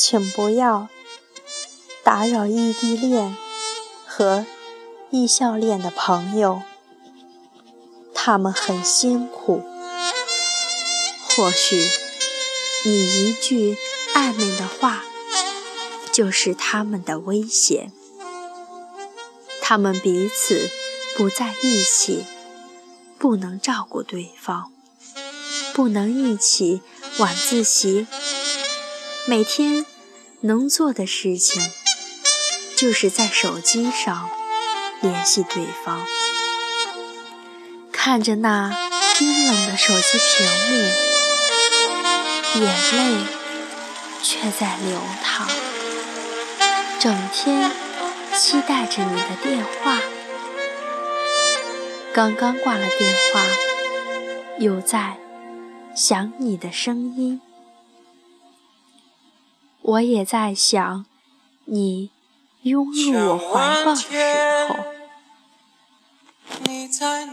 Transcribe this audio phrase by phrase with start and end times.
[0.00, 0.88] 请不要
[2.04, 3.36] 打扰异地恋
[4.06, 4.46] 和
[5.10, 6.62] 异校恋的朋友，
[8.14, 9.64] 他们很辛苦。
[11.28, 11.90] 或许
[12.84, 13.76] 你一句
[14.14, 15.02] 暧昧的话，
[16.12, 17.92] 就是他们的危险。
[19.60, 20.70] 他们彼此
[21.16, 22.24] 不在一起，
[23.18, 24.70] 不能照顾对方，
[25.74, 26.82] 不能一起
[27.18, 28.06] 晚自习。
[29.28, 29.84] 每天
[30.40, 31.62] 能做的事情，
[32.74, 34.30] 就是在手机上
[35.02, 36.00] 联系对方，
[37.92, 38.74] 看着那
[39.18, 40.78] 冰冷的手机屏幕，
[42.64, 43.20] 眼泪
[44.22, 45.46] 却在流淌。
[46.98, 47.70] 整天
[48.34, 50.00] 期待着你的电话，
[52.14, 53.44] 刚刚挂了电话，
[54.58, 55.18] 又在
[55.94, 57.42] 想你的声音。
[59.88, 61.06] 我也在想，
[61.64, 62.10] 你
[62.60, 64.76] 拥入我怀抱的时候，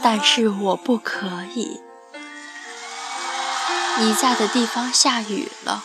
[0.00, 1.80] 但是我不可以。
[3.98, 5.82] 你在的地方下雨了，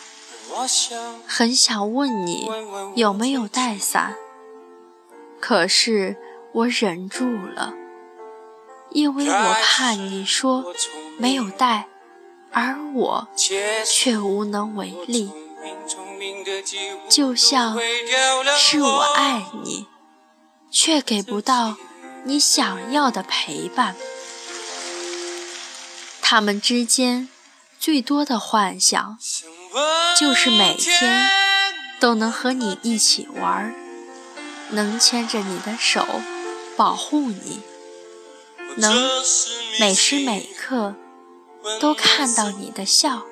[1.25, 2.47] 很想问你
[2.93, 4.13] 有没有带伞，
[5.39, 6.17] 可是
[6.51, 7.73] 我忍住了，
[8.91, 10.71] 因为我怕你说
[11.17, 11.87] 没有带，
[12.51, 13.27] 而我
[13.87, 15.31] 却无能为力。
[17.09, 17.77] 就像
[18.57, 19.87] 是我爱你，
[20.71, 21.77] 却给不到
[22.23, 23.95] 你想要的陪伴。
[26.21, 27.27] 他们之间
[27.79, 29.17] 最多的幻想，
[30.19, 31.29] 就是每天
[31.99, 33.73] 都能和你一起玩，
[34.69, 36.05] 能牵着你的手
[36.77, 37.61] 保护你，
[38.75, 39.09] 能
[39.79, 40.93] 每时每刻
[41.79, 43.23] 都看到你的笑。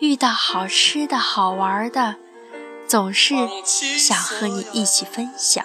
[0.00, 2.16] 遇到好吃的好玩的，
[2.86, 3.34] 总是
[3.98, 5.64] 想和你一起分享。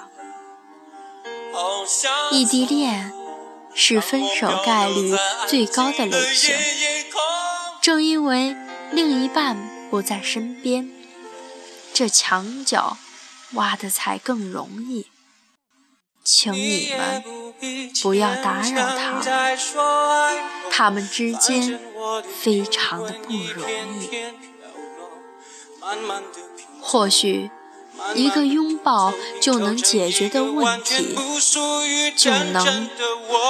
[2.31, 3.12] 异地恋
[3.73, 5.16] 是分手概率
[5.47, 6.56] 最高的类型，
[7.81, 8.56] 正因为
[8.91, 9.57] 另一半
[9.90, 10.90] 不在身边，
[11.94, 12.97] 这墙角
[13.53, 15.07] 挖的才更容易。
[16.31, 17.23] 请你们
[18.03, 19.23] 不要打扰他们，
[20.69, 21.79] 他们之间。
[22.41, 23.69] 非常的不容
[24.00, 24.09] 易，
[26.81, 27.51] 或许
[28.16, 31.16] 一个拥抱就能解决的问题，
[32.16, 32.90] 就能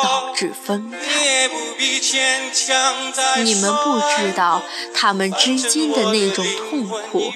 [0.03, 1.47] 导致分开。
[3.43, 4.63] 你们不知道
[4.93, 7.31] 他们之间的那种痛苦，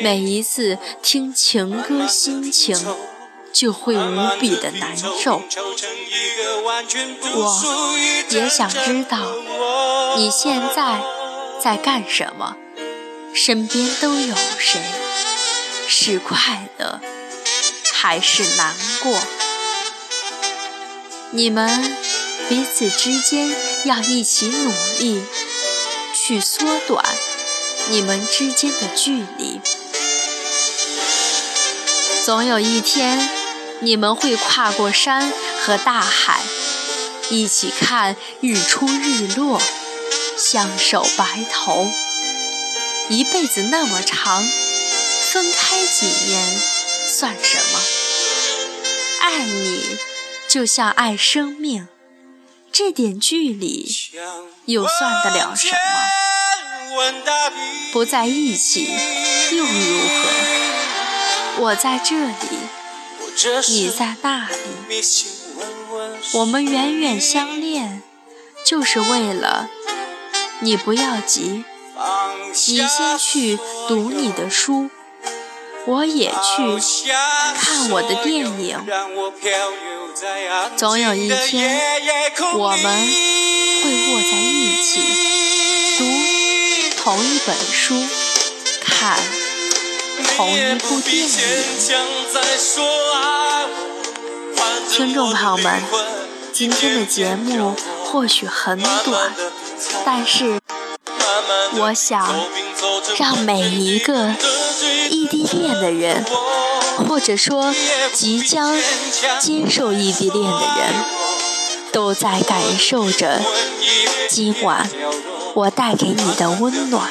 [0.00, 2.76] 每一次听情歌，心情
[3.52, 5.42] 就会无比的难受。
[7.34, 7.96] 我
[8.30, 9.18] 也想知道。
[10.16, 11.02] 你现在
[11.62, 12.56] 在干什么？
[13.32, 14.80] 身边都有谁？
[15.86, 17.00] 是快乐
[17.92, 19.20] 还是难过？
[21.32, 21.96] 你们
[22.48, 25.22] 彼此之间要一起努力，
[26.12, 27.04] 去缩短
[27.88, 29.60] 你们之间的距离。
[32.24, 33.30] 总有一天，
[33.82, 36.42] 你们会跨过山和大海，
[37.30, 39.60] 一起看日出日落。
[40.36, 41.90] 相守白头，
[43.10, 44.42] 一辈子那么长，
[45.30, 46.60] 分开几年
[47.06, 47.80] 算什么？
[49.20, 49.98] 爱你
[50.48, 51.88] 就像爱生命，
[52.72, 53.86] 这点距离
[54.64, 55.76] 又算得了什么？
[57.92, 58.88] 不在一起
[59.52, 61.64] 又如何？
[61.64, 62.32] 我在这里，
[63.68, 64.54] 你在那里，
[66.34, 68.02] 我们远远相恋，
[68.64, 69.68] 就是为了。
[70.62, 71.64] 你不要急，
[72.68, 73.58] 你先去
[73.88, 74.90] 读你的书，
[75.86, 76.34] 我也去
[77.56, 78.86] 看我的电影。
[80.76, 81.80] 总有一天，
[82.54, 83.06] 我们
[83.82, 85.00] 会握在一起，
[85.98, 86.04] 读
[87.02, 87.94] 同一本书，
[88.82, 89.18] 看
[90.36, 91.30] 同一部电影。
[94.88, 95.82] 听众朋友们，
[96.52, 97.74] 今天的节目
[98.04, 99.32] 或许很短。
[100.04, 100.58] 但是，
[101.78, 102.34] 我想
[103.18, 104.34] 让每一个
[105.10, 106.24] 异地恋的人，
[107.08, 107.74] 或者说
[108.12, 108.76] 即将
[109.40, 111.04] 接受异地恋的人，
[111.92, 113.40] 都在感受着
[114.28, 114.88] 今晚
[115.54, 117.10] 我带给你的温暖。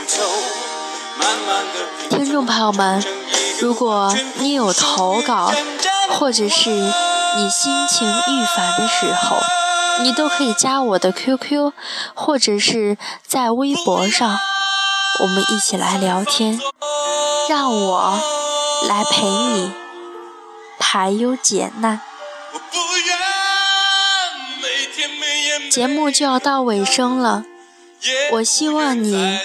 [2.29, 3.03] 听众朋友们，
[3.59, 5.51] 如果你有投稿，
[6.11, 9.37] 或者是你心情郁烦的时候，
[10.03, 11.73] 你都可以加我的 QQ，
[12.13, 14.37] 或者是在微博上，
[15.21, 16.61] 我们一起来聊天。
[17.49, 18.19] 让我
[18.87, 19.71] 来陪你
[20.77, 21.99] 排忧解难。
[25.71, 27.43] 节目就要到尾声了，
[28.33, 29.39] 我希望你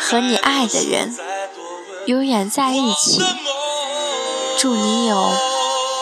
[0.00, 1.14] 和你爱的人
[2.06, 3.20] 永远在一起。
[4.58, 5.30] 祝你有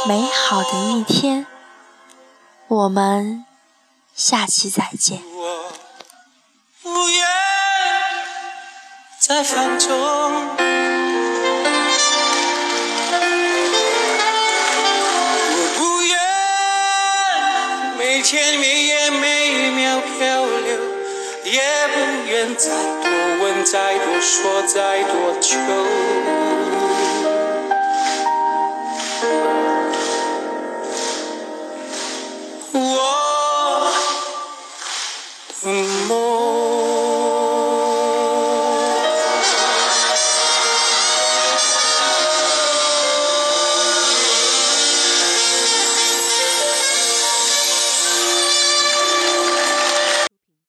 [0.07, 1.45] 美好的一天，
[2.69, 3.45] 我们
[4.15, 5.21] 下期再见。
[9.19, 10.57] 在放纵，我
[15.79, 16.19] 不愿
[17.97, 20.94] 每天每夜每秒漂流，
[21.45, 21.61] 也
[21.93, 26.54] 不愿再多问、再多说、再多求。